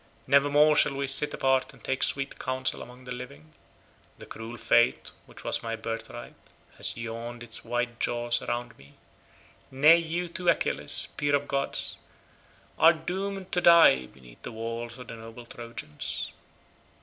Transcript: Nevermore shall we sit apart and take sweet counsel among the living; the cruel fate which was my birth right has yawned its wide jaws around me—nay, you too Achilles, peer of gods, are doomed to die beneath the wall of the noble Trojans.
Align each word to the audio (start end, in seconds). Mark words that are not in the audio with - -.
Nevermore 0.25 0.75
shall 0.75 0.95
we 0.95 1.05
sit 1.05 1.31
apart 1.31 1.73
and 1.73 1.83
take 1.83 2.01
sweet 2.01 2.39
counsel 2.39 2.81
among 2.81 3.05
the 3.05 3.11
living; 3.11 3.53
the 4.17 4.25
cruel 4.25 4.57
fate 4.57 5.11
which 5.27 5.43
was 5.43 5.61
my 5.61 5.75
birth 5.75 6.09
right 6.09 6.33
has 6.77 6.97
yawned 6.97 7.43
its 7.43 7.63
wide 7.63 7.99
jaws 7.99 8.41
around 8.41 8.75
me—nay, 8.79 9.97
you 9.97 10.27
too 10.27 10.49
Achilles, 10.49 11.09
peer 11.17 11.35
of 11.35 11.47
gods, 11.47 11.99
are 12.79 12.93
doomed 12.93 13.51
to 13.51 13.61
die 13.61 14.07
beneath 14.07 14.41
the 14.41 14.51
wall 14.51 14.87
of 14.87 14.95
the 15.07 15.15
noble 15.15 15.45
Trojans. 15.45 16.33